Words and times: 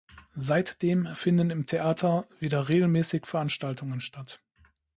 Seitdem 0.35 1.15
finden 1.15 1.51
im 1.51 1.67
Theater 1.67 2.27
wieder 2.39 2.69
regelmäßig 2.69 3.27
Veranstaltungen 3.27 4.01
statt. 4.01 4.41